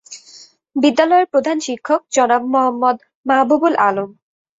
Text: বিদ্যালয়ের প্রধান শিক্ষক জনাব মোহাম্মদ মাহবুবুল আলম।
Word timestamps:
বিদ্যালয়ের 0.75 1.27
প্রধান 1.33 1.57
শিক্ষক 1.67 2.01
জনাব 2.15 2.41
মোহাম্মদ 2.53 2.97
মাহবুবুল 3.25 3.73
আলম। 3.87 4.09